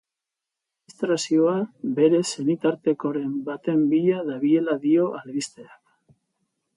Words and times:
Administrazioa 0.87 1.57
bere 1.99 2.21
senitartekoren 2.29 3.35
baten 3.51 3.83
bila 3.91 4.23
dabilela 4.31 4.79
dio 4.87 5.05
albisteak. 5.21 5.77